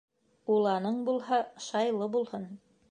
[0.55, 1.39] Уланың булһа,
[1.69, 2.55] шайлы булһын.